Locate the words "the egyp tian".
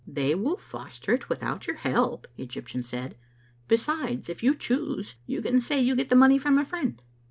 2.35-2.81